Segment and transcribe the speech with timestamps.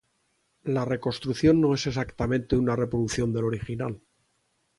[0.63, 4.01] La reconstrucción no es exactamente una reproducción del original.